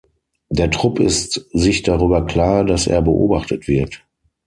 Der 0.49 0.71
Trupp 0.71 0.97
ist 0.99 1.45
sich 1.53 1.83
darüber 1.83 2.25
klar, 2.25 2.65
dass 2.65 2.87
er 2.87 3.03
beobachtet 3.03 3.67
wird. 3.67 4.03